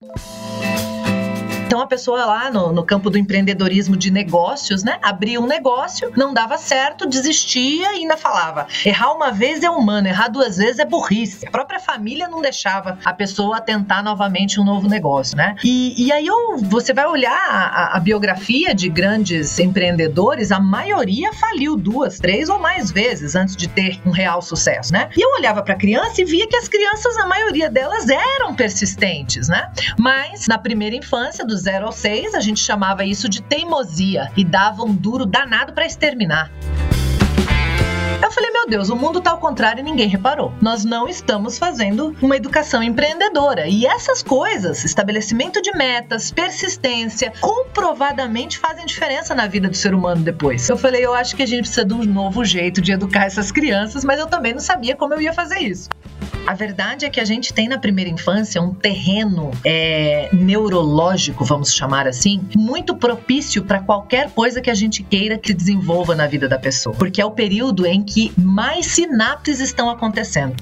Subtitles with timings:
[0.00, 0.97] Thank you.
[1.68, 4.98] Então a pessoa lá no, no campo do empreendedorismo de negócios, né?
[5.02, 10.08] Abria um negócio, não dava certo, desistia e ainda falava: errar uma vez é humano,
[10.08, 11.46] errar duas vezes é burrice.
[11.46, 15.56] A própria família não deixava a pessoa tentar novamente um novo negócio, né?
[15.62, 21.34] E, e aí eu, você vai olhar a, a biografia de grandes empreendedores, a maioria
[21.34, 25.10] faliu duas, três ou mais vezes antes de ter um real sucesso, né?
[25.14, 28.54] E eu olhava para a criança e via que as crianças, a maioria delas eram
[28.54, 29.70] persistentes, né?
[29.98, 34.44] Mas na primeira infância, dos 0 ao 6, a gente chamava isso de teimosia e
[34.44, 36.50] dava um duro danado para exterminar.
[38.20, 40.52] Eu falei, meu Deus, o mundo tá ao contrário e ninguém reparou.
[40.60, 43.68] Nós não estamos fazendo uma educação empreendedora.
[43.68, 50.22] E essas coisas, estabelecimento de metas, persistência, comprovadamente fazem diferença na vida do ser humano
[50.22, 50.68] depois.
[50.68, 53.52] Eu falei, eu acho que a gente precisa de um novo jeito de educar essas
[53.52, 55.88] crianças, mas eu também não sabia como eu ia fazer isso.
[56.46, 61.74] A verdade é que a gente tem na primeira infância um terreno é, neurológico, vamos
[61.74, 66.48] chamar assim, muito propício para qualquer coisa que a gente queira que desenvolva na vida
[66.48, 70.54] da pessoa, porque é o período em que mais sinapses estão acontecendo.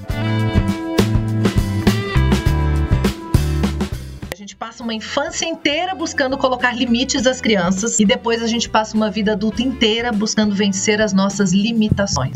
[4.33, 8.69] A gente passa uma infância inteira buscando colocar limites às crianças e depois a gente
[8.69, 12.35] passa uma vida adulta inteira buscando vencer as nossas limitações.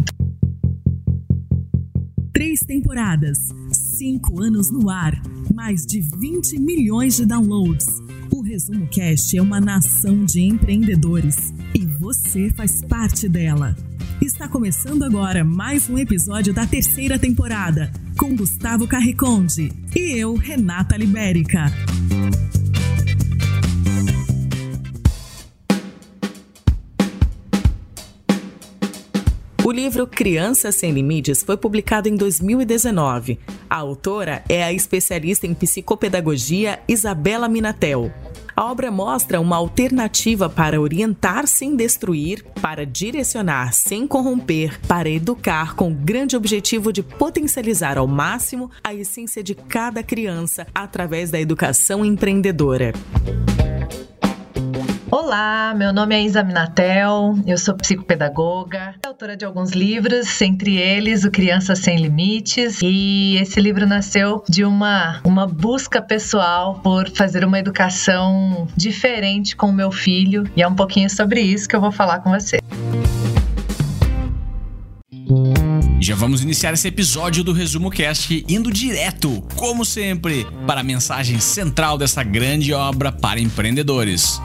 [2.33, 3.37] Três temporadas,
[3.73, 5.13] cinco anos no ar,
[5.55, 7.87] mais de 20 milhões de downloads.
[8.33, 13.77] O Resumo Cast é uma nação de empreendedores e você faz parte dela.
[14.23, 20.95] Está começando agora mais um episódio da terceira temporada com Gustavo Carriconde e eu, Renata
[20.95, 21.73] Libérica.
[29.65, 33.39] O livro Crianças Sem Limites foi publicado em 2019.
[33.71, 38.13] A autora é a especialista em psicopedagogia Isabela Minatel.
[38.61, 45.75] A obra mostra uma alternativa para orientar sem destruir, para direcionar sem corromper, para educar
[45.75, 51.41] com o grande objetivo de potencializar ao máximo a essência de cada criança através da
[51.41, 52.93] educação empreendedora.
[55.23, 61.25] Olá, meu nome é Isa Minatel, eu sou psicopedagoga, autora de alguns livros, entre eles
[61.25, 67.45] o Criança Sem Limites, e esse livro nasceu de uma, uma busca pessoal por fazer
[67.45, 71.83] uma educação diferente com o meu filho, e é um pouquinho sobre isso que eu
[71.83, 72.59] vou falar com você.
[76.01, 80.83] E já vamos iniciar esse episódio do Resumo Cast indo direto, como sempre, para a
[80.83, 84.41] mensagem central dessa grande obra para empreendedores.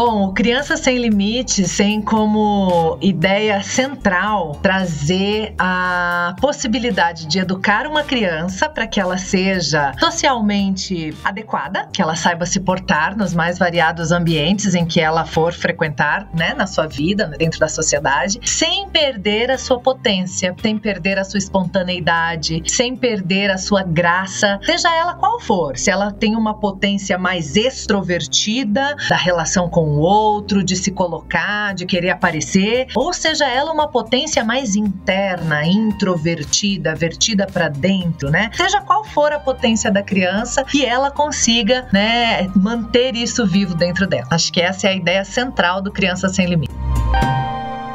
[0.00, 8.68] Bom, Criança Sem Limites tem como ideia central trazer a possibilidade de educar uma criança
[8.68, 14.76] para que ela seja socialmente adequada, que ela saiba se portar nos mais variados ambientes
[14.76, 19.58] em que ela for frequentar, né, na sua vida, dentro da sociedade, sem perder a
[19.58, 25.40] sua potência, sem perder a sua espontaneidade, sem perder a sua graça, seja ela qual
[25.40, 25.76] for.
[25.76, 31.74] Se ela tem uma potência mais extrovertida da relação com o outro, de se colocar,
[31.74, 38.50] de querer aparecer, ou seja ela uma potência mais interna, introvertida, vertida para dentro, né?
[38.54, 44.06] Seja qual for a potência da criança, que ela consiga, né, manter isso vivo dentro
[44.06, 44.26] dela.
[44.30, 46.74] Acho que essa é a ideia central do Criança Sem Limite.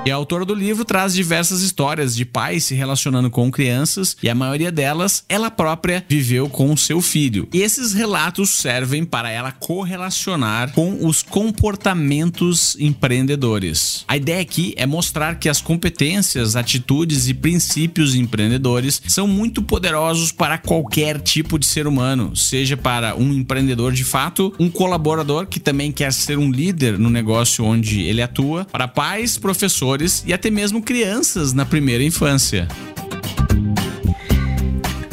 [0.06, 4.30] E a autora do livro traz diversas histórias de pais se relacionando com crianças e
[4.30, 7.48] a maioria delas ela própria viveu com seu filho.
[7.54, 14.04] E esses relatos servem para ela correlacionar com os comportamentos empreendedores.
[14.06, 20.34] A ideia aqui é mostrar que as competências, atitudes e princípios empreendedores são muito poderosos
[20.34, 25.62] para qualquer tipo de ser humano, seja para um empreendedor de fato, um colaborador que
[25.62, 29.93] também quer ser um líder no negócio onde ele atua, para pais, professores
[30.26, 32.68] e até mesmo crianças na primeira infância.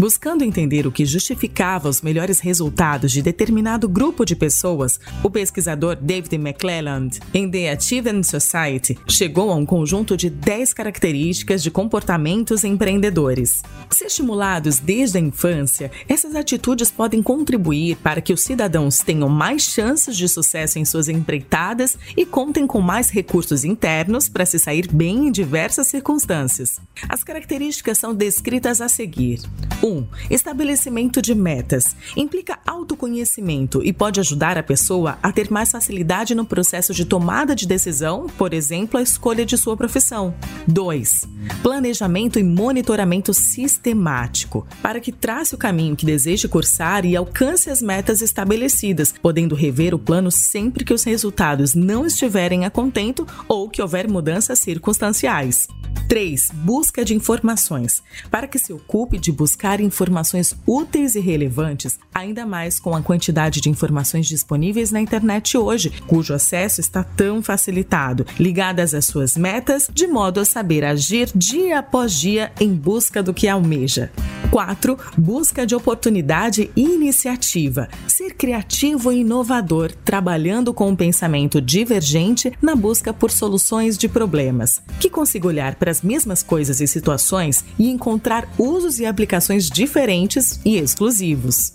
[0.01, 5.95] Buscando entender o que justificava os melhores resultados de determinado grupo de pessoas, o pesquisador
[5.95, 12.65] David McClelland, em The Achievement Society, chegou a um conjunto de 10 características de comportamentos
[12.65, 13.61] empreendedores.
[13.91, 19.65] Se estimulados desde a infância, essas atitudes podem contribuir para que os cidadãos tenham mais
[19.65, 24.89] chances de sucesso em suas empreitadas e contem com mais recursos internos para se sair
[24.91, 26.81] bem em diversas circunstâncias.
[27.07, 29.41] As características são descritas a seguir.
[29.83, 29.90] 1.
[29.91, 31.97] Um, estabelecimento de metas.
[32.17, 37.57] Implica autoconhecimento e pode ajudar a pessoa a ter mais facilidade no processo de tomada
[37.57, 40.33] de decisão, por exemplo, a escolha de sua profissão.
[40.69, 41.23] 2.
[41.61, 47.83] Planejamento e monitoramento sistemático, para que trace o caminho que deseje cursar e alcance as
[47.83, 53.69] metas estabelecidas, podendo rever o plano sempre que os resultados não estiverem a contento ou
[53.69, 55.67] que houver mudanças circunstanciais.
[56.09, 56.51] 3.
[56.53, 58.03] Busca de informações.
[58.31, 63.61] Para que se ocupe de buscar informações úteis e relevantes, ainda mais com a quantidade
[63.61, 69.89] de informações disponíveis na internet hoje, cujo acesso está tão facilitado, ligadas às suas metas,
[69.93, 74.11] de modo a saber agir dia após dia em busca do que almeja.
[74.51, 74.99] 4.
[75.17, 77.89] Busca de oportunidade e iniciativa.
[78.09, 84.83] Ser criativo e inovador, trabalhando com um pensamento divergente na busca por soluções de problemas,
[84.99, 90.61] que consiga olhar para as mesmas coisas e situações e encontrar usos e aplicações diferentes
[90.65, 91.73] e exclusivos.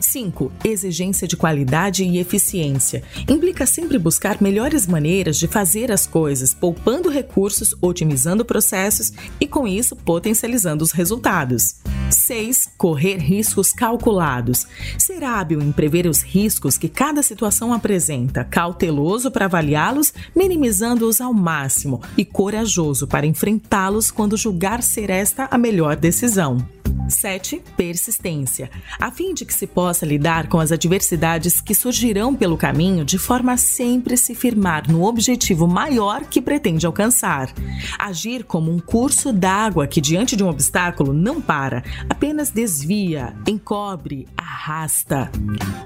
[0.00, 0.52] 5.
[0.64, 3.02] Exigência de qualidade e eficiência.
[3.28, 9.66] Implica sempre buscar melhores maneiras de fazer as coisas, poupando recursos, otimizando processos e, com
[9.66, 11.76] isso, potencializando os resultados.
[12.10, 12.70] 6.
[12.76, 14.66] Correr riscos calculados.
[14.98, 21.34] Ser hábil em prever os riscos que cada situação apresenta, cauteloso para avaliá-los, minimizando-os ao
[21.34, 26.66] máximo e corajoso para enfrentá-los quando julgar ser esta a melhor decisão.
[27.08, 27.62] 7.
[27.76, 28.70] Persistência.
[29.00, 33.18] A fim de que se possa lidar com as adversidades que surgirão pelo caminho de
[33.18, 37.52] forma a sempre se firmar no objetivo maior que pretende alcançar.
[37.98, 44.26] Agir como um curso d'água que, diante de um obstáculo, não para, apenas desvia, encobre,
[44.36, 45.30] arrasta.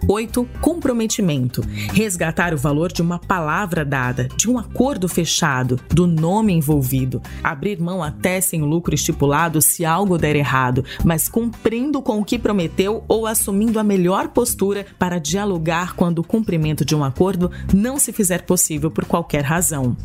[0.09, 0.49] 8.
[0.61, 1.63] Comprometimento.
[1.93, 7.23] Resgatar o valor de uma palavra dada, de um acordo fechado, do nome envolvido.
[7.43, 12.39] Abrir mão até sem lucro estipulado se algo der errado, mas cumprindo com o que
[12.39, 17.99] prometeu ou assumindo a melhor postura para dialogar quando o cumprimento de um acordo não
[17.99, 19.97] se fizer possível por qualquer razão.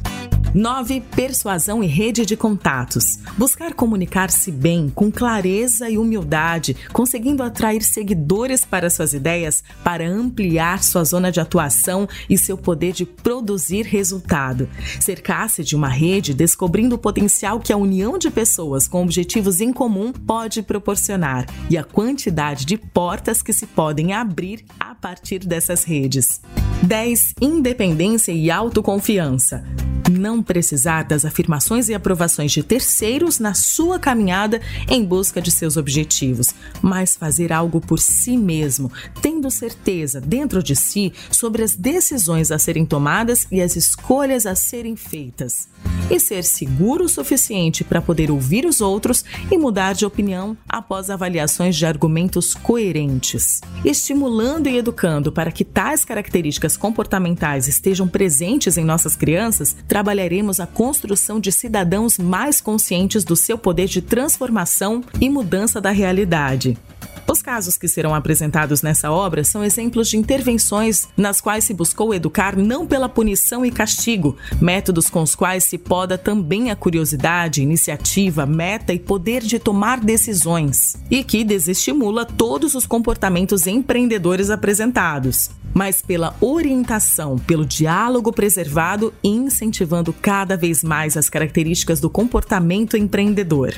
[0.53, 1.01] 9.
[1.15, 3.19] Persuasão e rede de contatos.
[3.37, 10.83] Buscar comunicar-se bem, com clareza e humildade, conseguindo atrair seguidores para suas ideias, para ampliar
[10.83, 14.67] sua zona de atuação e seu poder de produzir resultado.
[14.99, 19.71] Cercar-se de uma rede, descobrindo o potencial que a união de pessoas com objetivos em
[19.71, 25.83] comum pode proporcionar e a quantidade de portas que se podem abrir a partir dessas
[25.83, 26.39] redes.
[26.83, 27.33] 10.
[27.41, 29.63] Independência e autoconfiança
[30.09, 35.75] não precisar das afirmações e aprovações de terceiros na sua caminhada em busca de seus
[35.77, 38.91] objetivos, mas fazer algo por si mesmo,
[39.21, 44.55] tendo certeza dentro de si sobre as decisões a serem tomadas e as escolhas a
[44.55, 45.67] serem feitas.
[46.09, 51.09] E ser seguro o suficiente para poder ouvir os outros e mudar de opinião após
[51.09, 53.61] avaliações de argumentos coerentes.
[53.83, 60.67] Estimulando e educando para que tais características comportamentais estejam presentes em nossas crianças, trabalharemos a
[60.67, 66.77] construção de cidadãos mais conscientes do seu poder de transformação e mudança da realidade.
[67.29, 72.13] Os casos que serão apresentados nessa obra são exemplos de intervenções nas quais se buscou
[72.13, 77.61] educar não pela punição e castigo, métodos com os quais se poda também a curiosidade,
[77.61, 85.49] iniciativa, meta e poder de tomar decisões, e que desestimula todos os comportamentos empreendedores apresentados
[85.73, 92.97] mas pela orientação, pelo diálogo preservado e incentivando cada vez mais as características do comportamento
[92.97, 93.75] empreendedor.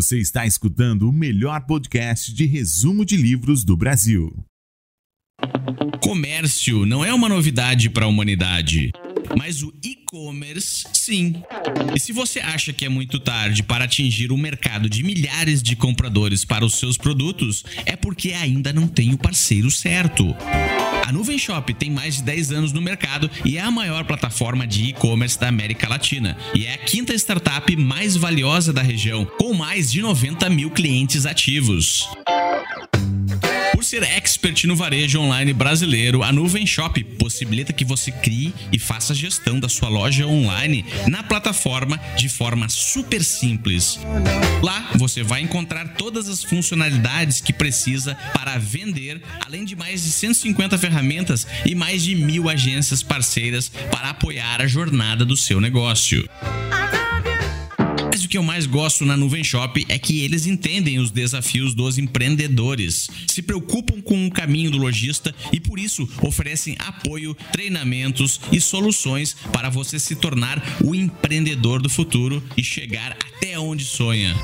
[0.00, 4.34] Você está escutando o melhor podcast de resumo de livros do Brasil.
[6.02, 8.92] Comércio não é uma novidade para a humanidade.
[9.36, 11.42] Mas o e-commerce, sim.
[11.94, 15.76] E se você acha que é muito tarde para atingir um mercado de milhares de
[15.76, 20.34] compradores para os seus produtos, é porque ainda não tem o parceiro certo.
[21.06, 24.66] A Nuvem Shop tem mais de 10 anos no mercado e é a maior plataforma
[24.66, 26.36] de e-commerce da América Latina.
[26.54, 31.26] E é a quinta startup mais valiosa da região, com mais de 90 mil clientes
[31.26, 32.08] ativos.
[33.90, 39.12] Ser expert no varejo online brasileiro, a Nuvem Shop possibilita que você crie e faça
[39.12, 43.98] a gestão da sua loja online na plataforma de forma super simples.
[44.62, 50.12] Lá você vai encontrar todas as funcionalidades que precisa para vender, além de mais de
[50.12, 56.24] 150 ferramentas e mais de mil agências parceiras para apoiar a jornada do seu negócio
[58.30, 63.10] que eu mais gosto na Nuvem Shop é que eles entendem os desafios dos empreendedores,
[63.26, 69.34] se preocupam com o caminho do lojista e por isso oferecem apoio, treinamentos e soluções
[69.52, 74.36] para você se tornar o empreendedor do futuro e chegar até onde sonha.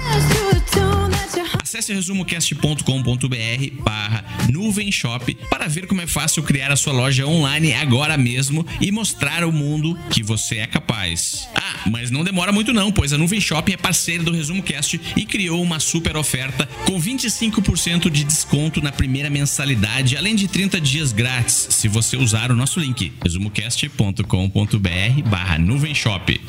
[1.62, 7.74] Acesse resumocast.com.br barra nuvem shop para ver como é fácil criar a sua loja online
[7.74, 11.48] agora mesmo e mostrar ao mundo que você é capaz.
[11.54, 13.40] Ah, mas não demora muito não, pois a Nuvem
[13.72, 18.92] é parceira do Resumo Cast e criou uma super oferta com 25% de desconto na
[18.92, 25.58] primeira mensalidade, além de 30 dias grátis, se você usar o nosso link resumocast.com.br barra
[25.58, 26.40] nuvem shop.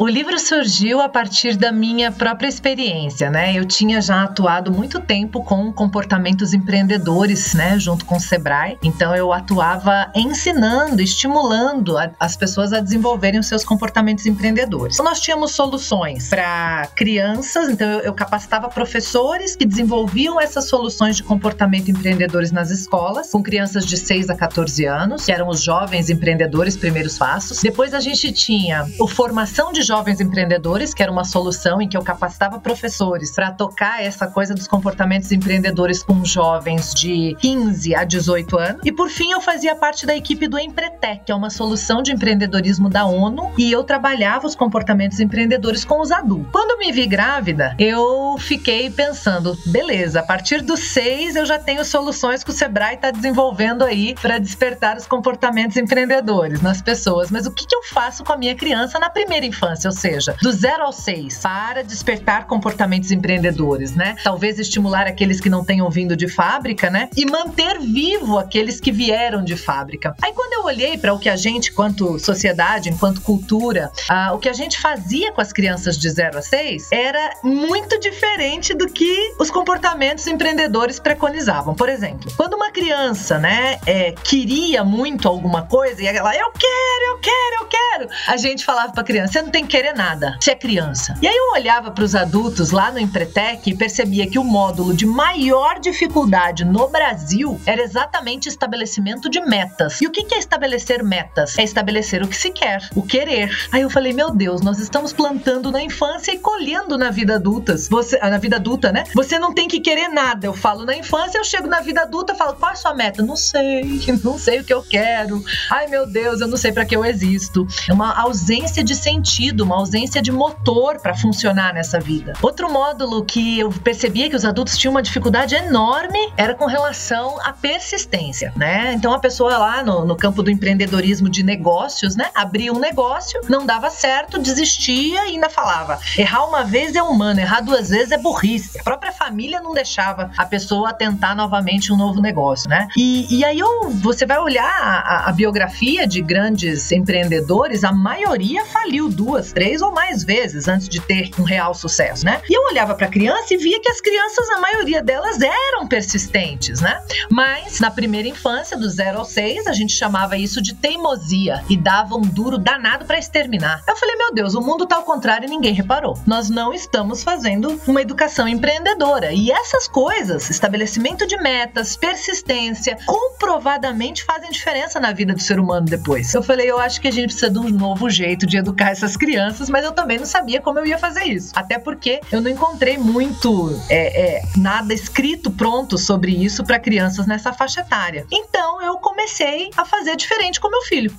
[0.00, 3.54] O livro surgiu a partir da minha própria experiência, né?
[3.54, 8.76] Eu tinha já atuado muito tempo com comportamentos empreendedores, né, junto com o Sebrae.
[8.82, 14.96] Então eu atuava ensinando, estimulando a, as pessoas a desenvolverem os seus comportamentos empreendedores.
[14.96, 21.16] Então, nós tínhamos soluções para crianças, então eu, eu capacitava professores que desenvolviam essas soluções
[21.16, 25.62] de comportamento empreendedores nas escolas, com crianças de 6 a 14 anos, que eram os
[25.62, 27.62] jovens empreendedores primeiros passos.
[27.62, 31.96] Depois a gente tinha o formação de jovens empreendedores, que era uma solução em que
[31.96, 38.04] eu capacitava professores para tocar essa coisa dos comportamentos empreendedores com jovens de 15 a
[38.04, 38.80] 18 anos.
[38.84, 42.12] E por fim, eu fazia parte da equipe do Empretec, que é uma solução de
[42.12, 46.50] empreendedorismo da ONU, e eu trabalhava os comportamentos empreendedores com os adultos.
[46.52, 51.84] Quando me vi grávida, eu fiquei pensando, beleza, a partir dos seis eu já tenho
[51.84, 57.30] soluções que o Sebrae está desenvolvendo aí para despertar os comportamentos empreendedores nas pessoas.
[57.30, 59.73] Mas o que, que eu faço com a minha criança na primeira infância?
[59.74, 64.16] Infância, ou seja, do zero ao seis, para despertar comportamentos empreendedores, né?
[64.22, 67.08] Talvez estimular aqueles que não tenham vindo de fábrica, né?
[67.16, 70.14] E manter vivo aqueles que vieram de fábrica.
[70.22, 74.38] Aí quando eu olhei para o que a gente, enquanto sociedade, enquanto cultura, uh, o
[74.38, 78.86] que a gente fazia com as crianças de 0 a 6 era muito diferente do
[78.86, 81.74] que os comportamentos empreendedores preconizavam.
[81.74, 87.04] Por exemplo, quando uma criança, né, é, queria muito alguma coisa e ela, eu quero,
[87.08, 89.94] eu quero, eu quero, a gente falava para a criança, você não tem que querer
[89.94, 90.36] nada.
[90.40, 91.14] Você é criança.
[91.20, 94.94] E aí eu olhava para os adultos lá no Empretec e percebia que o módulo
[94.94, 100.00] de maior dificuldade no Brasil era exatamente estabelecimento de metas.
[100.00, 101.58] E o que é estabelecer metas?
[101.58, 103.50] É estabelecer o que se quer, o querer.
[103.72, 107.76] Aí eu falei, meu Deus, nós estamos plantando na infância e colhendo na vida adulta.
[107.76, 109.04] Você, na vida adulta, né?
[109.14, 110.46] Você não tem que querer nada.
[110.46, 113.22] Eu falo na infância, eu chego na vida adulta falo, qual é a sua meta?
[113.22, 115.42] Não sei, não sei o que eu quero.
[115.70, 117.66] Ai, meu Deus, eu não sei para que eu existo.
[117.88, 122.34] É uma ausência de sentido sentido, uma ausência de motor para funcionar nessa vida.
[122.42, 127.40] Outro módulo que eu percebia que os adultos tinham uma dificuldade enorme era com relação
[127.40, 128.92] à persistência, né?
[128.94, 133.40] Então a pessoa lá no, no campo do empreendedorismo de negócios, né, abria um negócio,
[133.48, 138.10] não dava certo, desistia e ainda falava: errar uma vez é humano, errar duas vezes
[138.10, 138.78] é burrice.
[138.80, 142.88] A própria família não deixava a pessoa tentar novamente um novo negócio, né?
[142.96, 148.64] E, e aí eu, você vai olhar a, a biografia de grandes empreendedores, a maioria
[148.64, 152.40] faliu duas duas, três ou mais vezes antes de ter um real sucesso, né?
[152.48, 155.86] E eu olhava para a criança e via que as crianças, a maioria delas eram
[155.86, 157.00] persistentes, né?
[157.30, 161.76] Mas na primeira infância, do zero ao seis, a gente chamava isso de teimosia e
[161.76, 163.82] dava um duro danado para exterminar.
[163.86, 166.18] Eu falei, meu Deus, o mundo tá ao contrário e ninguém reparou.
[166.26, 169.32] Nós não estamos fazendo uma educação empreendedora.
[169.32, 175.86] E essas coisas, estabelecimento de metas, persistência, comprovadamente fazem diferença na vida do ser humano
[175.86, 176.32] depois.
[176.32, 179.16] Eu falei, eu acho que a gente precisa de um novo jeito de educar essas
[179.16, 179.33] crianças,
[179.68, 181.52] mas eu também não sabia como eu ia fazer isso.
[181.54, 187.26] Até porque eu não encontrei muito é, é, nada escrito pronto sobre isso para crianças
[187.26, 188.26] nessa faixa etária.
[188.30, 191.12] Então eu comecei a fazer diferente com meu filho.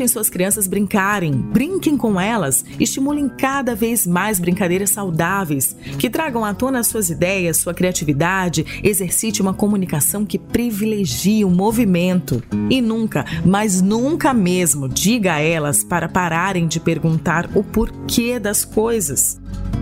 [0.00, 6.42] Deixem suas crianças brincarem, brinquem com elas, estimulem cada vez mais brincadeiras saudáveis, que tragam
[6.42, 12.42] à tona suas ideias, sua criatividade, exercite uma comunicação que privilegie o movimento.
[12.70, 18.64] E nunca, mas nunca mesmo, diga a elas para pararem de perguntar o porquê das
[18.64, 19.39] coisas.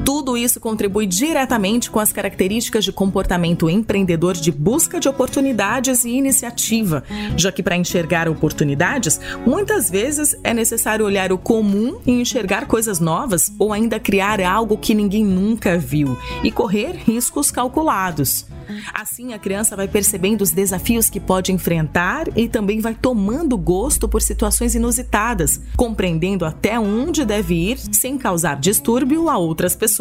[0.08, 6.08] Tudo isso contribui diretamente com as características de comportamento empreendedor de busca de oportunidades e
[6.08, 7.04] iniciativa,
[7.36, 13.00] já que para enxergar oportunidades, muitas vezes é necessário olhar o comum e enxergar coisas
[13.00, 18.46] novas ou ainda criar algo que ninguém nunca viu e correr riscos calculados.
[18.94, 24.06] Assim, a criança vai percebendo os desafios que pode enfrentar e também vai tomando gosto
[24.06, 29.97] por situações inusitadas, compreendendo até onde deve ir sem causar distúrbio a outras pessoas.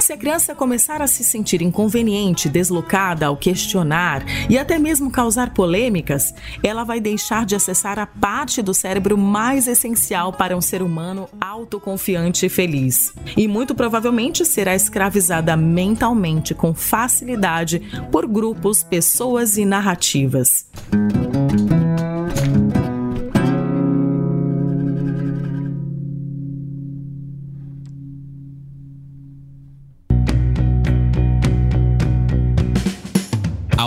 [0.00, 5.54] Se a criança começar a se sentir inconveniente, deslocada ao questionar e até mesmo causar
[5.54, 10.82] polêmicas, ela vai deixar de acessar a parte do cérebro mais essencial para um ser
[10.82, 13.12] humano autoconfiante e feliz.
[13.36, 17.80] E muito provavelmente será escravizada mentalmente com facilidade
[18.12, 20.66] por grupos, pessoas e narrativas.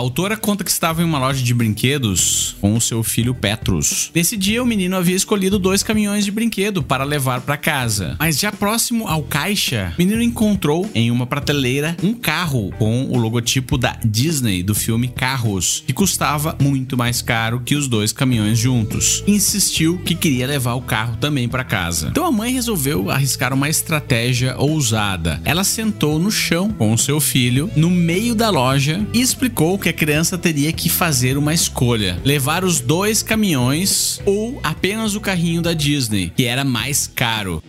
[0.02, 4.10] Autora conta que estava em uma loja de brinquedos com o seu filho Petrus.
[4.12, 8.16] Nesse dia, o menino havia escolhido dois caminhões de brinquedo para levar para casa.
[8.18, 13.16] Mas já próximo ao caixa, o menino encontrou em uma prateleira um carro com o
[13.16, 18.58] logotipo da Disney do filme Carros, que custava muito mais caro que os dois caminhões
[18.58, 19.22] juntos.
[19.26, 22.08] Insistiu que queria levar o carro também para casa.
[22.08, 25.40] Então a mãe resolveu arriscar uma estratégia ousada.
[25.44, 29.91] Ela sentou no chão com o seu filho no meio da loja e explicou que
[29.92, 35.60] a criança teria que fazer uma escolha: levar os dois caminhões ou apenas o carrinho
[35.60, 37.62] da Disney, que era mais caro.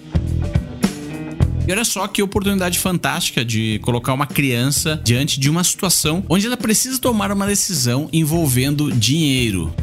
[1.68, 6.46] E olha só que oportunidade fantástica de colocar uma criança diante de uma situação onde
[6.46, 9.74] ela precisa tomar uma decisão envolvendo dinheiro.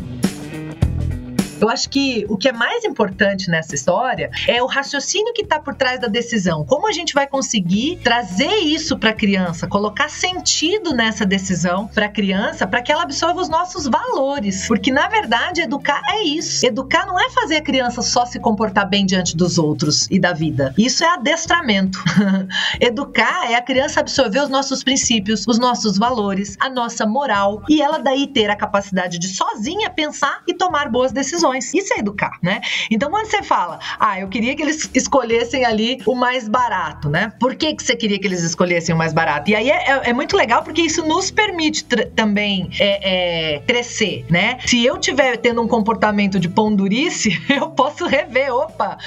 [1.61, 5.61] Eu acho que o que é mais importante nessa história é o raciocínio que está
[5.61, 6.65] por trás da decisão.
[6.65, 12.07] Como a gente vai conseguir trazer isso para a criança, colocar sentido nessa decisão para
[12.07, 14.67] a criança, para que ela absorva os nossos valores.
[14.67, 16.65] Porque na verdade, educar é isso.
[16.65, 20.33] Educar não é fazer a criança só se comportar bem diante dos outros e da
[20.33, 20.75] vida.
[20.79, 21.99] Isso é adestramento.
[22.81, 27.83] educar é a criança absorver os nossos princípios, os nossos valores, a nossa moral e
[27.83, 31.50] ela daí ter a capacidade de sozinha pensar e tomar boas decisões.
[31.59, 32.61] Isso é educar, né?
[32.91, 37.33] Então, quando você fala, ah, eu queria que eles escolhessem ali o mais barato, né?
[37.39, 39.51] Por que, que você queria que eles escolhessem o mais barato?
[39.51, 44.25] E aí é, é, é muito legal porque isso nos permite também é, é, crescer,
[44.31, 44.59] né?
[44.67, 48.55] Se eu tiver tendo um comportamento de pão durice, eu posso rever.
[48.55, 48.99] Opa,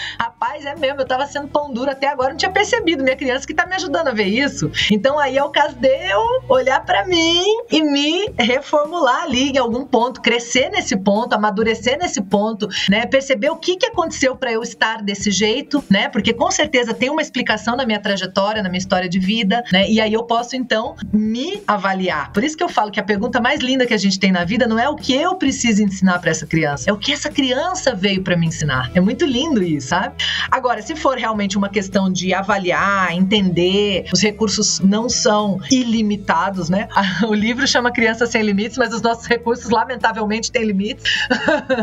[0.53, 3.03] rapaz, é mesmo, eu tava sendo pão duro até agora, não tinha percebido.
[3.03, 4.71] Minha criança que tá me ajudando a ver isso.
[4.91, 9.57] Então aí é o caso de eu olhar para mim e me reformular ali em
[9.57, 13.05] algum ponto, crescer nesse ponto, amadurecer nesse ponto né?
[13.05, 16.09] Perceber o que, que aconteceu para eu estar desse jeito, né?
[16.09, 19.89] Porque com certeza tem uma explicação na minha trajetória, na minha história de vida, né?
[19.89, 22.31] E aí eu posso então me avaliar.
[22.31, 24.43] Por isso que eu falo que a pergunta mais linda que a gente tem na
[24.43, 27.29] vida não é o que eu preciso ensinar para essa criança, é o que essa
[27.29, 28.91] criança veio para me ensinar.
[28.93, 30.15] É muito lindo isso, sabe?
[30.51, 36.87] Agora, se for realmente uma questão de avaliar, entender, os recursos não são ilimitados, né?
[37.27, 41.03] O livro chama Criança Sem Limites, mas os nossos recursos, lamentavelmente, têm limites.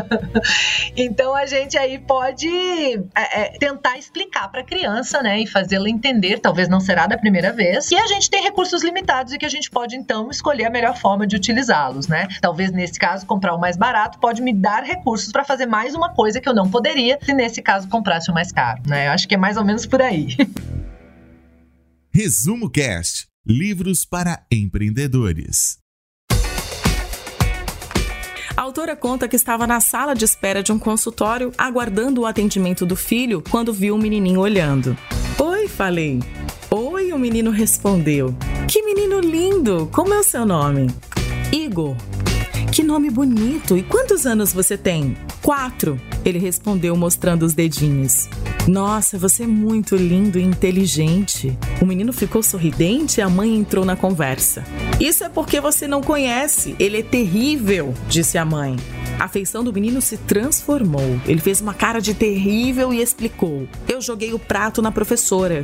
[0.95, 2.47] então a gente aí pode
[3.15, 7.17] é, é, tentar explicar para a criança, né, e fazê-la entender, talvez não será da
[7.17, 10.65] primeira vez, que a gente tem recursos limitados e que a gente pode então escolher
[10.65, 12.27] a melhor forma de utilizá-los, né?
[12.41, 16.13] Talvez nesse caso comprar o mais barato pode me dar recursos para fazer mais uma
[16.13, 19.07] coisa que eu não poderia se nesse caso comprasse o mais caro, né?
[19.07, 20.35] Eu acho que é mais ou menos por aí.
[22.13, 25.79] Resumo Cast: Livros para empreendedores.
[28.55, 32.85] A autora conta que estava na sala de espera de um consultório aguardando o atendimento
[32.85, 34.95] do filho quando viu o menininho olhando.
[35.39, 36.19] Oi, falei.
[36.69, 38.35] Oi, o menino respondeu.
[38.67, 39.89] Que menino lindo!
[39.91, 40.87] Como é o seu nome?
[41.51, 41.95] Igor.
[42.71, 43.75] Que nome bonito!
[43.77, 45.17] E quantos anos você tem?
[45.41, 48.27] Quatro, ele respondeu mostrando os dedinhos.
[48.67, 51.57] Nossa, você é muito lindo e inteligente.
[51.81, 54.63] O menino ficou sorridente e a mãe entrou na conversa.
[54.99, 56.75] Isso é porque você não conhece.
[56.79, 58.75] Ele é terrível, disse a mãe.
[59.21, 61.21] A feição do menino se transformou.
[61.27, 65.63] Ele fez uma cara de terrível e explicou: Eu joguei o prato na professora.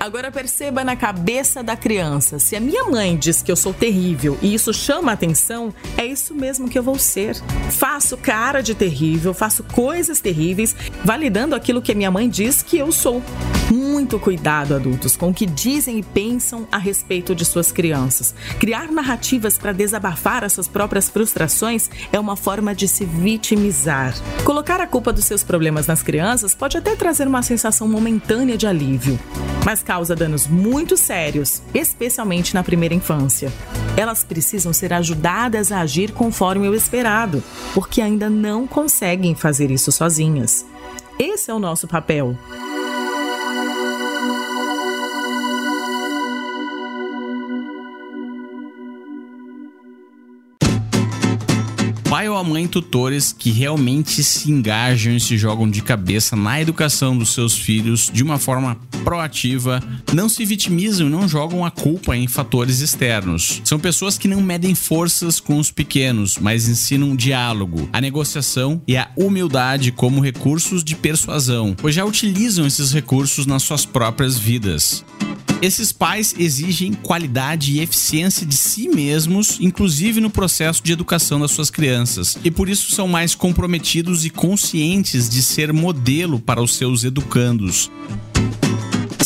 [0.00, 4.36] Agora perceba na cabeça da criança: se a minha mãe diz que eu sou terrível
[4.42, 7.36] e isso chama atenção, é isso mesmo que eu vou ser.
[7.70, 12.76] Faço cara de terrível, faço coisas terríveis, validando aquilo que a minha mãe diz que
[12.76, 13.22] eu sou.
[13.70, 18.34] Muito cuidado, adultos, com o que dizem e pensam a respeito de suas crianças.
[18.60, 24.14] Criar narrativas para desabafar as suas próprias frustrações é uma forma de se vitimizar.
[24.44, 28.66] Colocar a culpa dos seus problemas nas crianças pode até trazer uma sensação momentânea de
[28.66, 29.18] alívio,
[29.64, 33.52] mas causa danos muito sérios, especialmente na primeira infância.
[33.96, 37.42] Elas precisam ser ajudadas a agir conforme o esperado,
[37.74, 40.64] porque ainda não conseguem fazer isso sozinhas.
[41.18, 42.36] Esse é o nosso papel.
[52.16, 56.58] Pai ou a mãe tutores que realmente se engajam e se jogam de cabeça na
[56.58, 58.74] educação dos seus filhos de uma forma
[59.04, 59.82] proativa,
[60.14, 63.60] não se vitimizam e não jogam a culpa em fatores externos.
[63.64, 68.96] São pessoas que não medem forças com os pequenos, mas ensinam diálogo, a negociação e
[68.96, 75.04] a humildade como recursos de persuasão, pois já utilizam esses recursos nas suas próprias vidas.
[75.62, 81.50] Esses pais exigem qualidade e eficiência de si mesmos, inclusive no processo de educação das
[81.50, 82.05] suas crianças,
[82.44, 87.90] e por isso são mais comprometidos e conscientes de ser modelo para os seus educandos.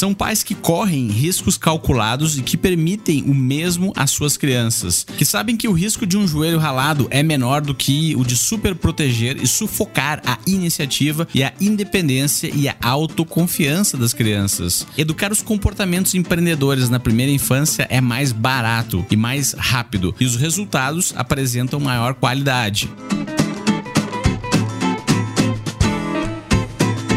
[0.01, 5.27] São pais que correm riscos calculados e que permitem o mesmo às suas crianças, que
[5.27, 8.75] sabem que o risco de um joelho ralado é menor do que o de super
[8.75, 14.87] proteger e sufocar a iniciativa e a independência e a autoconfiança das crianças.
[14.97, 20.35] Educar os comportamentos empreendedores na primeira infância é mais barato e mais rápido, e os
[20.35, 22.89] resultados apresentam maior qualidade.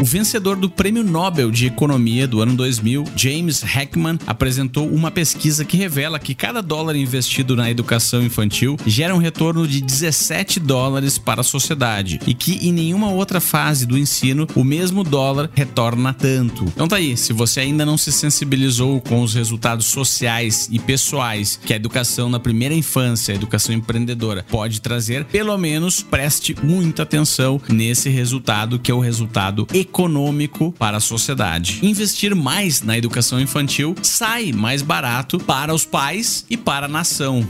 [0.03, 5.63] O vencedor do Prêmio Nobel de Economia do ano 2000, James Heckman, apresentou uma pesquisa
[5.63, 11.17] que revela que cada dólar investido na educação infantil gera um retorno de 17 dólares
[11.17, 16.13] para a sociedade e que em nenhuma outra fase do ensino o mesmo dólar retorna
[16.13, 16.65] tanto.
[16.65, 21.57] Então tá aí, se você ainda não se sensibilizou com os resultados sociais e pessoais
[21.65, 27.03] que a educação na primeira infância, a educação empreendedora, pode trazer, pelo menos preste muita
[27.03, 31.79] atenção nesse resultado que é o resultado econômico econômico para a sociedade.
[31.83, 37.47] Investir mais na educação infantil sai mais barato para os pais e para a nação.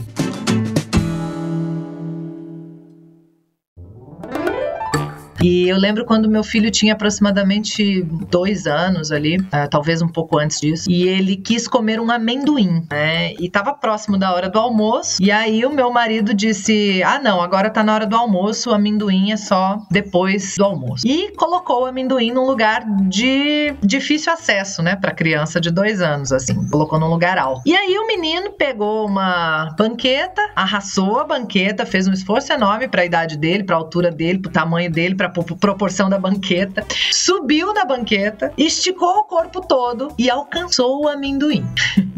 [5.44, 8.02] E eu lembro quando meu filho tinha aproximadamente
[8.32, 12.88] dois anos ali, uh, talvez um pouco antes disso, e ele quis comer um amendoim,
[12.90, 13.34] né?
[13.34, 15.22] E tava próximo da hora do almoço.
[15.22, 18.74] E aí o meu marido disse: Ah, não, agora tá na hora do almoço, o
[18.74, 21.06] amendoim é só depois do almoço.
[21.06, 26.32] E colocou o amendoim num lugar de difícil acesso, né, pra criança de dois anos,
[26.32, 26.56] assim.
[26.70, 27.64] Colocou num lugar alto.
[27.66, 33.02] E aí o menino pegou uma banqueta, arrasou a banqueta, fez um esforço enorme para
[33.02, 37.74] a idade dele, para a altura dele, pro tamanho dele, para proporção da banqueta, subiu
[37.74, 41.66] na banqueta, esticou o corpo todo e alcançou o amendoim.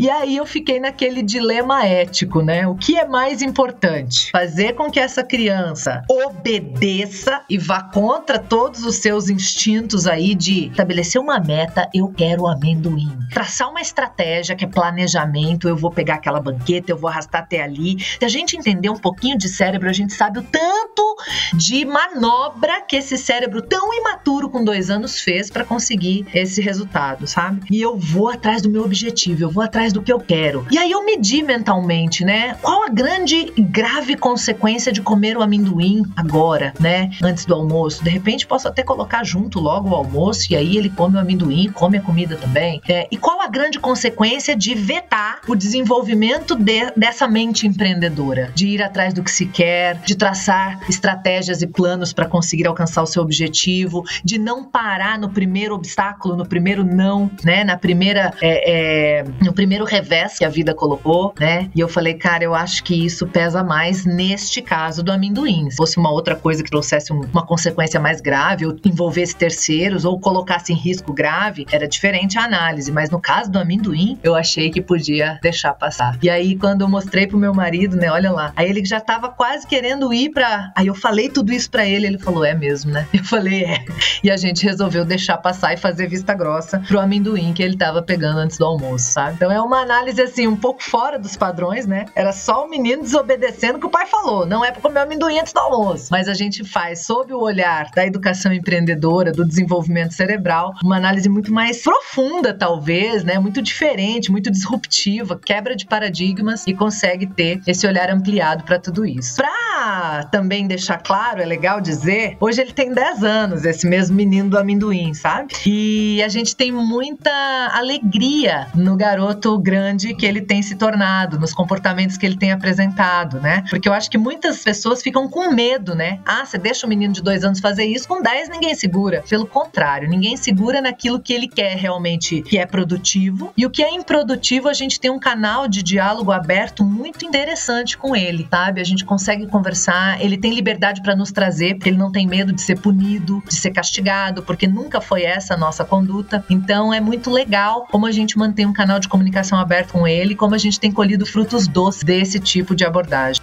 [0.00, 2.66] E aí eu fiquei naquele dilema ético, né?
[2.66, 4.30] O que é mais importante?
[4.32, 10.68] Fazer com que essa criança obedeça e vá contra todos os seus instintos aí de
[10.68, 13.16] estabelecer uma meta, eu quero amendoim.
[13.32, 17.62] Traçar uma estratégia que é planejamento, eu vou pegar aquela banqueta, eu vou arrastar até
[17.62, 17.96] ali.
[18.18, 21.16] Se a gente entender um pouquinho de cérebro, a gente sabe o tanto
[21.54, 22.51] de manobra
[22.92, 27.62] que esse cérebro tão imaturo com dois anos fez para conseguir esse resultado, sabe?
[27.70, 30.66] E eu vou atrás do meu objetivo, eu vou atrás do que eu quero.
[30.70, 32.54] E aí eu medi mentalmente, né?
[32.60, 37.10] Qual a grande e grave consequência de comer o amendoim agora, né?
[37.22, 38.04] Antes do almoço.
[38.04, 41.72] De repente posso até colocar junto logo o almoço e aí ele come o amendoim,
[41.72, 42.82] come a comida também.
[42.86, 48.52] É, e qual a grande consequência de vetar o desenvolvimento de, dessa mente empreendedora?
[48.54, 53.02] De ir atrás do que se quer, de traçar estratégias e planos para conseguir alcançar
[53.02, 57.64] o seu objetivo, de não parar no primeiro obstáculo, no primeiro não, né?
[57.64, 61.70] Na primeira, é, é, no primeiro revés que a vida colocou, né?
[61.74, 65.70] E eu falei, cara, eu acho que isso pesa mais neste caso do amendoim.
[65.70, 70.18] Se fosse uma outra coisa que trouxesse uma consequência mais grave, ou envolvesse terceiros, ou
[70.18, 72.90] colocasse em risco grave, era diferente a análise.
[72.90, 76.18] Mas no caso do amendoim, eu achei que podia deixar passar.
[76.22, 78.10] E aí, quando eu mostrei pro meu marido, né?
[78.10, 78.52] Olha lá.
[78.56, 80.72] Aí ele já tava quase querendo ir pra.
[80.76, 83.06] Aí eu falei tudo isso pra ele, ele falou, é mesmo, né?
[83.12, 83.84] Eu falei, é.
[84.22, 88.02] E a gente resolveu deixar passar e fazer vista grossa pro amendoim que ele tava
[88.02, 89.34] pegando antes do almoço, sabe?
[89.34, 92.06] Então é uma análise assim, um pouco fora dos padrões, né?
[92.14, 94.46] Era só o menino desobedecendo o que o pai falou.
[94.46, 96.08] Não é pra comer amendoim antes do almoço.
[96.10, 101.28] Mas a gente faz, sob o olhar da educação empreendedora, do desenvolvimento cerebral, uma análise
[101.28, 103.38] muito mais profunda, talvez, né?
[103.38, 109.04] Muito diferente, muito disruptiva, quebra de paradigmas e consegue ter esse olhar ampliado para tudo
[109.04, 109.36] isso.
[109.36, 114.50] Pra também deixar claro, é legal dizer, hoje ele tem 10 anos, esse mesmo menino
[114.50, 115.54] do amendoim, sabe?
[115.66, 117.30] E a gente tem muita
[117.72, 123.40] alegria no garoto grande que ele tem se tornado, nos comportamentos que ele tem apresentado,
[123.40, 123.64] né?
[123.70, 126.20] Porque eu acho que muitas pessoas ficam com medo, né?
[126.24, 129.22] Ah, você deixa o menino de dois anos fazer isso, com 10 ninguém segura.
[129.28, 133.52] Pelo contrário, ninguém segura naquilo que ele quer realmente, que é produtivo.
[133.56, 137.96] E o que é improdutivo, a gente tem um canal de diálogo aberto muito interessante
[137.96, 138.80] com ele, sabe?
[138.80, 142.52] A gente consegue conversar, ele tem liberdade para nos trazer, porque ele não tem medo
[142.52, 146.44] de ser punido, de ser castigado, porque nunca foi essa a nossa conduta.
[146.50, 150.34] Então é muito legal como a gente mantém um canal de comunicação aberto com ele,
[150.34, 153.40] como a gente tem colhido frutos doces desse tipo de abordagem.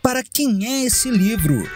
[0.00, 1.68] Para quem é esse livro?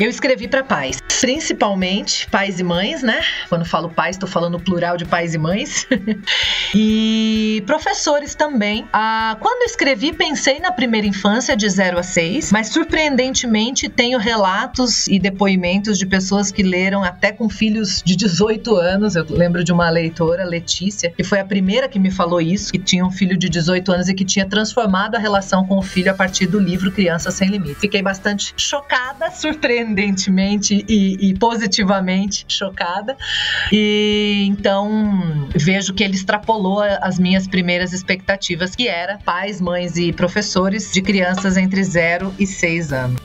[0.00, 3.20] Eu escrevi para pais principalmente pais e mães, né?
[3.48, 5.86] Quando falo pais, estou falando plural de pais e mães.
[6.74, 8.88] e professores também.
[8.92, 15.06] Ah, quando escrevi, pensei na primeira infância de 0 a 6, mas surpreendentemente tenho relatos
[15.06, 19.14] e depoimentos de pessoas que leram até com filhos de 18 anos.
[19.14, 22.80] Eu lembro de uma leitora, Letícia, que foi a primeira que me falou isso, que
[22.80, 26.10] tinha um filho de 18 anos e que tinha transformado a relação com o filho
[26.10, 27.78] a partir do livro Criança Sem Limites.
[27.78, 33.16] Fiquei bastante chocada, surpreendentemente e, e positivamente chocada.
[33.72, 40.12] E então vejo que ele extrapolou as minhas primeiras expectativas, que era pais, mães e
[40.12, 43.20] professores de crianças entre 0 e 6 anos.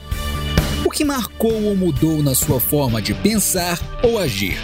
[0.84, 4.56] O que marcou ou mudou na sua forma de pensar ou agir?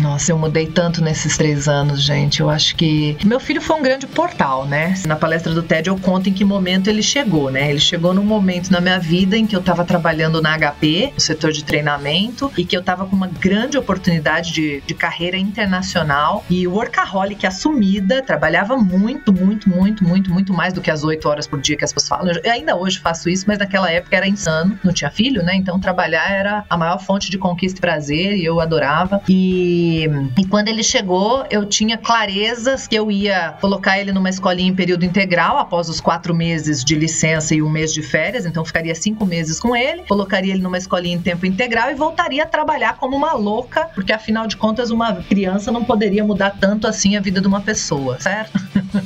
[0.00, 2.40] Nossa, eu mudei tanto nesses três anos, gente.
[2.40, 3.16] Eu acho que.
[3.24, 4.94] Meu filho foi um grande portal, né?
[5.06, 7.70] Na palestra do TED eu conto em que momento ele chegou, né?
[7.70, 11.20] Ele chegou num momento na minha vida em que eu tava trabalhando na HP, no
[11.20, 16.44] setor de treinamento, e que eu tava com uma grande oportunidade de, de carreira internacional
[16.48, 21.46] e workaholic assumida, trabalhava muito, muito, muito, muito, muito mais do que as oito horas
[21.46, 22.32] por dia que as pessoas falam.
[22.42, 25.54] Eu ainda hoje faço isso, mas naquela época era insano, não tinha filho, né?
[25.54, 29.20] Então trabalhar era a maior fonte de conquista e prazer e eu adorava.
[29.28, 34.70] E e, quando ele chegou, eu tinha clarezas que eu ia colocar ele numa escolinha
[34.70, 38.64] em período integral após os quatro meses de licença e um mês de férias, então
[38.64, 42.46] ficaria cinco meses com ele, colocaria ele numa escolinha em tempo integral e voltaria a
[42.46, 47.16] trabalhar como uma louca, porque afinal de contas uma criança não poderia mudar tanto assim
[47.16, 48.60] a vida de uma pessoa, certo?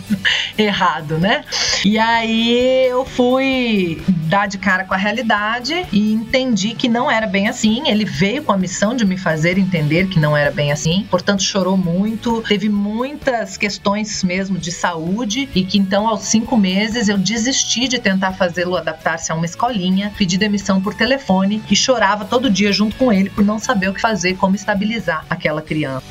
[0.57, 1.45] Errado, né?
[1.85, 7.27] E aí eu fui dar de cara com a realidade e entendi que não era
[7.27, 7.89] bem assim.
[7.89, 11.43] Ele veio com a missão de me fazer entender que não era bem assim, portanto
[11.43, 17.17] chorou muito, teve muitas questões mesmo de saúde e que então aos cinco meses eu
[17.17, 22.51] desisti de tentar fazê-lo adaptar-se a uma escolinha, pedi demissão por telefone e chorava todo
[22.51, 26.05] dia junto com ele por não saber o que fazer, como estabilizar aquela criança.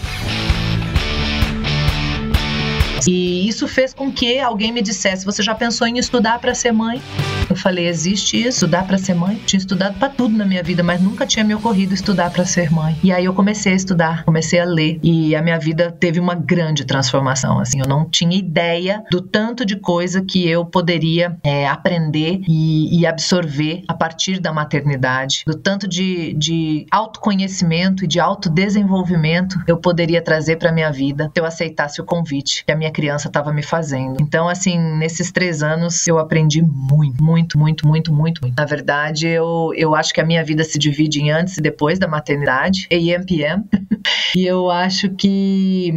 [3.07, 6.71] E isso fez com que alguém me dissesse: Você já pensou em estudar para ser
[6.71, 7.01] mãe?
[7.49, 9.39] Eu falei: Existe isso, estudar para ser mãe?
[9.45, 12.71] Tinha estudado para tudo na minha vida, mas nunca tinha me ocorrido estudar para ser
[12.71, 12.97] mãe.
[13.03, 16.35] E aí eu comecei a estudar, comecei a ler e a minha vida teve uma
[16.35, 17.59] grande transformação.
[17.59, 22.99] Assim, eu não tinha ideia do tanto de coisa que eu poderia é, aprender e,
[22.99, 29.77] e, absorver a partir da maternidade, do tanto de, de autoconhecimento e de autodesenvolvimento eu
[29.77, 33.51] poderia trazer para minha vida se eu aceitasse o convite que a minha criança estava
[33.51, 34.21] me fazendo.
[34.21, 38.55] Então, assim, nesses três anos eu aprendi muito, muito, muito, muito, muito, muito.
[38.57, 41.99] Na verdade, eu, eu acho que a minha vida se divide em antes e depois
[41.99, 43.63] da maternidade, AM, PM.
[44.35, 45.93] e eu acho que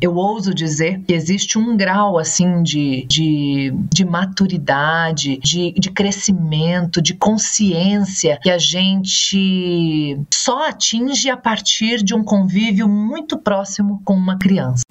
[0.00, 7.00] eu ouso dizer que existe um grau, assim, de, de, de maturidade, de, de crescimento,
[7.00, 14.14] de consciência que a gente só atinge a partir de um convívio muito próximo com
[14.14, 14.82] uma criança.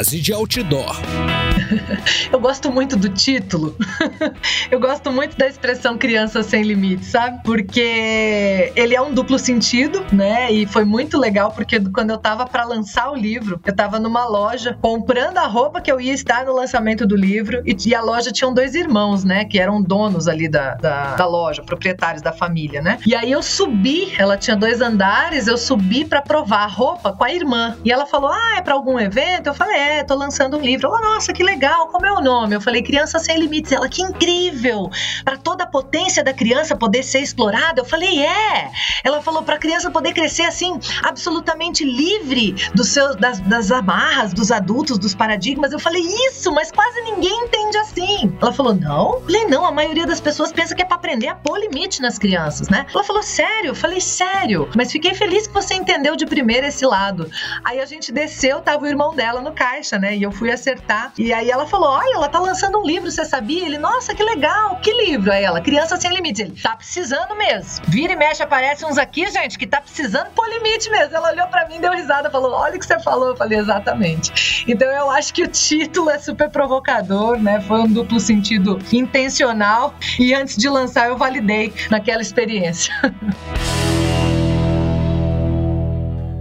[0.00, 1.49] Frase de outdoor.
[2.32, 3.76] Eu gosto muito do título.
[4.70, 7.40] Eu gosto muito da expressão criança sem limites, sabe?
[7.44, 10.50] Porque ele é um duplo sentido, né?
[10.52, 14.26] E foi muito legal porque quando eu tava para lançar o livro, eu tava numa
[14.26, 18.30] loja comprando a roupa que eu ia estar no lançamento do livro e, a loja
[18.30, 19.44] tinha dois irmãos, né?
[19.44, 22.98] Que eram donos ali da, da, da loja, proprietários da família, né?
[23.06, 27.24] E aí eu subi, ela tinha dois andares, eu subi para provar a roupa com
[27.24, 27.76] a irmã.
[27.84, 29.48] E ela falou: Ah, é pra algum evento?
[29.48, 30.88] Eu falei, é, tô lançando um livro.
[30.88, 32.54] Ela, nossa, que legal, como é o nome?
[32.54, 33.72] Eu falei, Criança Sem Limites.
[33.72, 34.90] Ela, que incrível!
[35.24, 37.80] Para toda a potência da criança poder ser explorada.
[37.80, 38.70] Eu falei, é!
[39.04, 44.32] Ela falou, para a criança poder crescer assim, absolutamente livre dos seus, das, das amarras
[44.32, 45.72] dos adultos, dos paradigmas.
[45.72, 48.36] Eu falei, isso, mas quase ninguém entende assim.
[48.40, 49.14] Ela falou, não?
[49.14, 52.00] Eu falei, não, a maioria das pessoas pensa que é para aprender a pôr limite
[52.00, 52.86] nas crianças, né?
[52.92, 53.68] Ela falou, sério?
[53.68, 54.68] Eu falei, sério.
[54.74, 57.30] Mas fiquei feliz que você entendeu de primeira esse lado.
[57.64, 60.16] Aí a gente desceu, tava o irmão dela no caixa, né?
[60.16, 61.12] E eu fui acertar.
[61.18, 63.64] E aí ela falou: Olha, ela tá lançando um livro, você sabia?
[63.64, 65.32] Ele, nossa, que legal, que livro?
[65.32, 66.40] Aí ela, Criança Sem Limites.
[66.40, 67.84] Ele, tá precisando mesmo.
[67.88, 71.16] Vira e mexe, aparece uns aqui, gente, que tá precisando pôr limite mesmo.
[71.16, 73.28] Ela olhou para mim, deu risada, falou: Olha o que você falou.
[73.30, 74.64] Eu falei, exatamente.
[74.66, 77.60] Então eu acho que o título é super provocador, né?
[77.60, 79.94] Foi um duplo sentido intencional.
[80.18, 82.92] E antes de lançar, eu validei naquela experiência.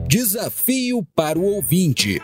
[0.09, 2.19] Desafio para o ouvinte.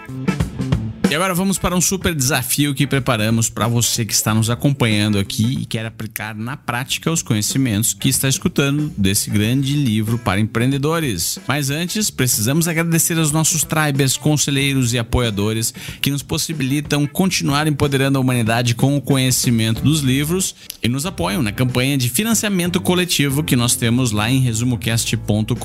[1.08, 5.20] E agora vamos para um super desafio que preparamos para você que está nos acompanhando
[5.20, 10.40] aqui e quer aplicar na prática os conhecimentos que está escutando desse grande livro para
[10.40, 11.38] empreendedores.
[11.48, 18.18] Mas antes, precisamos agradecer aos nossos tribes, conselheiros e apoiadores que nos possibilitam continuar empoderando
[18.18, 23.44] a humanidade com o conhecimento dos livros e nos apoiam na campanha de financiamento coletivo
[23.44, 25.56] que nós temos lá em resumocast.com.br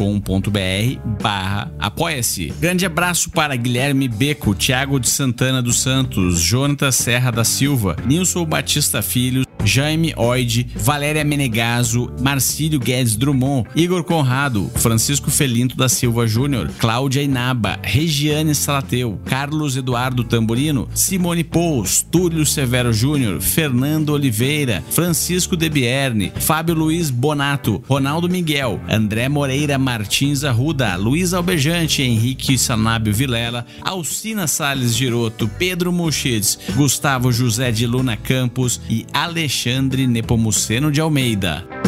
[1.22, 2.52] barra apoia-se.
[2.60, 7.96] Grande abraço para Guilherme Beco, Thiago de Santana Santana dos Santos, Jonathan Serra da Silva,
[8.04, 15.88] Nilson Batista Filho, Jaime Oide, Valéria Menegaso, Marcílio Guedes Drummond, Igor Conrado, Francisco Felinto da
[15.88, 24.12] Silva Júnior, Cláudia Inaba, Regiane Salateu, Carlos Eduardo Tamborino, Simone Pous, Túlio Severo Júnior, Fernando
[24.12, 32.56] Oliveira, Francisco Debierne, Fábio Luiz Bonato, Ronaldo Miguel, André Moreira Martins Arruda, Luiz Albejante, Henrique
[32.58, 40.06] Sanábio Vilela, Alcina Sales Giroto, Pedro Muxitz, Gustavo José de Luna Campos e Alexandre Alexandre
[40.06, 41.79] Nepomuceno de Almeida.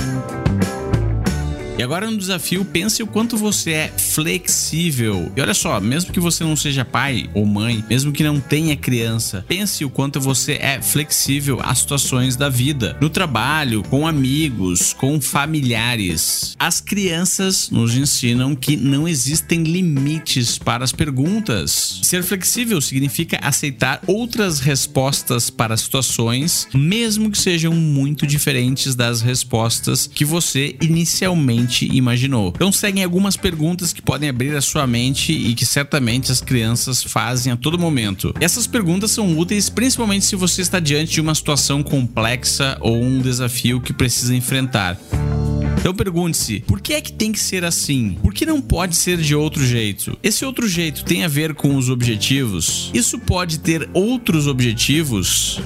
[1.78, 5.32] E agora no desafio, pense o quanto você é flexível.
[5.34, 8.76] E olha só, mesmo que você não seja pai ou mãe, mesmo que não tenha
[8.76, 14.92] criança, pense o quanto você é flexível às situações da vida, no trabalho, com amigos,
[14.92, 16.54] com familiares.
[16.58, 22.00] As crianças nos ensinam que não existem limites para as perguntas.
[22.02, 30.06] Ser flexível significa aceitar outras respostas para situações, mesmo que sejam muito diferentes das respostas
[30.06, 31.61] que você inicialmente
[31.92, 32.52] imaginou.
[32.54, 37.02] Então seguem algumas perguntas que podem abrir a sua mente e que certamente as crianças
[37.02, 38.34] fazem a todo momento.
[38.40, 43.20] Essas perguntas são úteis principalmente se você está diante de uma situação complexa ou um
[43.20, 44.98] desafio que precisa enfrentar.
[45.82, 48.16] Então pergunte-se: por que é que tem que ser assim?
[48.22, 50.16] Por que não pode ser de outro jeito?
[50.22, 52.88] Esse outro jeito tem a ver com os objetivos?
[52.94, 55.60] Isso pode ter outros objetivos?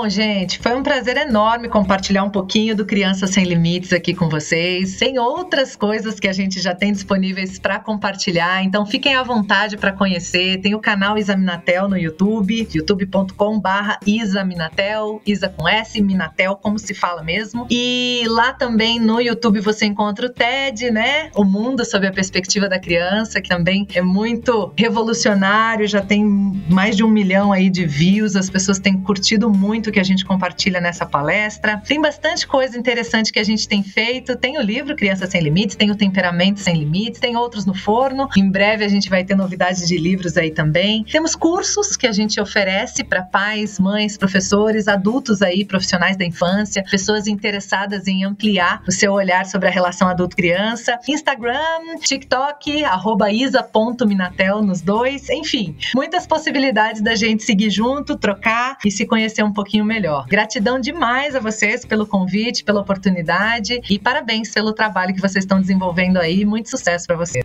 [0.00, 4.30] Bom, gente, foi um prazer enorme compartilhar um pouquinho do Criança Sem Limites aqui com
[4.30, 8.64] vocês, sem outras coisas que a gente já tem disponíveis para compartilhar.
[8.64, 10.58] Então fiquem à vontade para conhecer.
[10.62, 17.22] Tem o canal Isaminatel no YouTube, youtube.com/barra Isaminatel, Isa com S, Minatel, como se fala
[17.22, 17.66] mesmo.
[17.68, 21.28] E lá também no YouTube você encontra o TED, né?
[21.36, 26.24] O Mundo sob a perspectiva da criança, que também é muito revolucionário, já tem
[26.70, 30.24] mais de um milhão aí de views, as pessoas têm curtido muito que a gente
[30.24, 31.82] compartilha nessa palestra.
[31.86, 34.36] Tem bastante coisa interessante que a gente tem feito.
[34.36, 38.28] Tem o livro Criança Sem Limites, tem o Temperamento Sem Limites, tem outros no forno.
[38.36, 41.04] Em breve a gente vai ter novidades de livros aí também.
[41.04, 46.84] Temos cursos que a gente oferece para pais, mães, professores, adultos aí, profissionais da infância,
[46.90, 50.98] pessoas interessadas em ampliar o seu olhar sobre a relação adulto-criança.
[51.08, 55.28] Instagram, TikTok, arroba isa.minatel nos dois.
[55.28, 60.26] Enfim, muitas possibilidades da gente seguir junto, trocar e se conhecer um pouquinho pouquinho melhor.
[60.28, 65.60] Gratidão demais a vocês pelo convite, pela oportunidade e parabéns pelo trabalho que vocês estão
[65.60, 66.44] desenvolvendo aí.
[66.44, 67.44] Muito sucesso para vocês.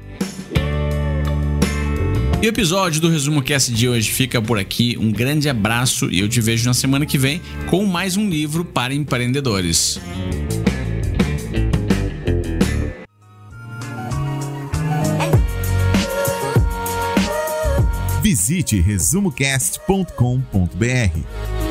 [2.42, 4.98] E o episódio do Resumo Cast de hoje fica por aqui.
[5.00, 8.64] Um grande abraço e eu te vejo na semana que vem com mais um livro
[8.64, 10.00] para empreendedores.
[18.22, 21.65] Visite resumocast.com.br.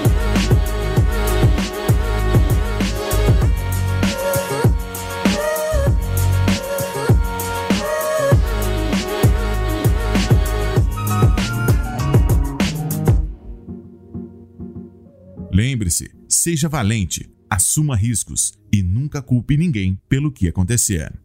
[15.54, 21.16] Lembre-se, seja valente, assuma riscos e nunca culpe ninguém pelo que acontecer.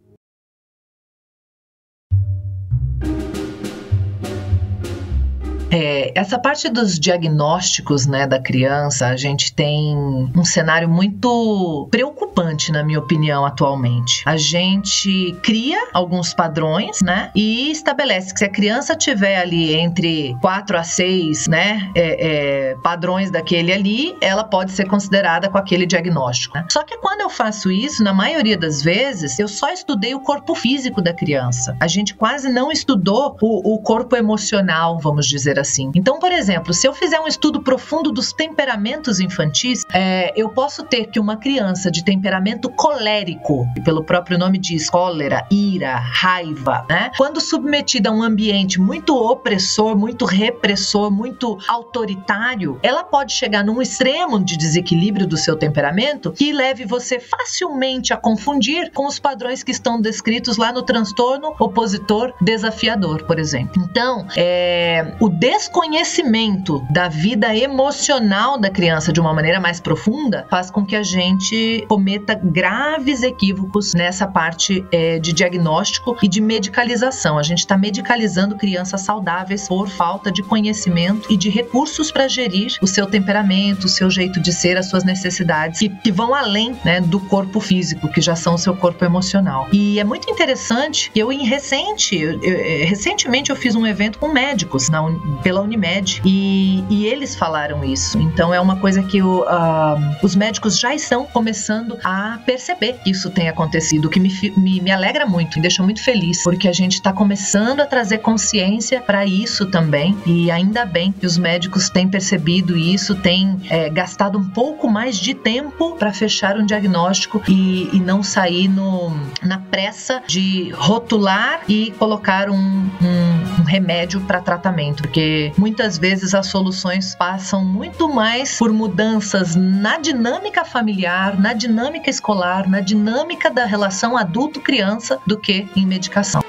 [5.70, 9.96] É, essa parte dos diagnósticos né, da criança, a gente tem
[10.36, 14.22] um cenário muito preocupante, na minha opinião, atualmente.
[14.26, 20.36] A gente cria alguns padrões né, e estabelece que se a criança tiver ali entre
[20.40, 25.86] 4 a 6 né, é, é, padrões daquele ali, ela pode ser considerada com aquele
[25.86, 26.56] diagnóstico.
[26.56, 26.66] Né?
[26.68, 30.54] Só que quando eu faço isso, na maioria das vezes, eu só estudei o corpo
[30.54, 31.76] físico da criança.
[31.78, 35.90] A gente quase não estudou o, o corpo emocional, vamos dizer assim.
[35.94, 40.82] Então, por exemplo, se eu fizer um estudo profundo dos temperamentos infantis, é, eu posso
[40.84, 46.84] ter que uma criança de temperamento colérico, e pelo próprio nome diz cólera, ira, raiva,
[46.88, 47.10] né?
[47.16, 53.80] Quando submetida a um ambiente muito opressor, muito repressor, muito autoritário, ela pode chegar num
[53.80, 59.62] extremo de desequilíbrio do seu temperamento que leve você facilmente a confundir com os padrões
[59.62, 63.82] que estão descritos lá no transtorno opositor desafiador, por exemplo.
[63.90, 70.70] Então, é, o desconhecimento da vida emocional da criança de uma maneira mais profunda faz
[70.70, 77.36] com que a gente cometa graves equívocos nessa parte é, de diagnóstico e de medicalização.
[77.36, 82.76] A gente está medicalizando crianças saudáveis por falta de conhecimento e de recursos para gerir
[82.80, 86.76] o seu temperamento, o seu jeito de ser, as suas necessidades, que, que vão além
[86.84, 89.66] né, do corpo físico, que já são o seu corpo emocional.
[89.72, 93.84] E é muito interessante que eu, em recente, eu, eu, é, recentemente, eu fiz um
[93.84, 95.02] evento com médicos na,
[95.42, 98.18] pela Unimed e, e, eles falaram isso.
[98.18, 103.10] Então é uma coisa que o, uh, os médicos já estão começando a perceber que
[103.10, 106.68] isso tem acontecido, o que me, me, me alegra muito, me deixa muito feliz, porque
[106.68, 111.36] a gente está começando a trazer consciência para isso também e ainda bem que os
[111.36, 116.64] médicos têm percebido isso, têm é, gastado um pouco mais de tempo para fechar um
[116.64, 119.10] diagnóstico e, e não sair no,
[119.42, 126.34] na pressa de rotular e colocar um, um, um remédio para tratamento, porque muitas vezes
[126.34, 133.50] as soluções passam muito mais por mudanças na dinâmica familiar, na dinâmica escolar, na dinâmica
[133.50, 136.42] da relação adulto-criança do que em medicação.